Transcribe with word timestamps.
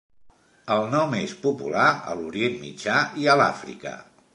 El 0.75 0.87
nom 0.93 1.13
és 1.19 1.37
popular 1.45 1.85
a 2.15 2.19
l'Orient 2.23 2.59
Mitjà 2.67 3.01
i 3.27 3.33
a 3.37 3.41
l'Àfrica. 3.43 3.99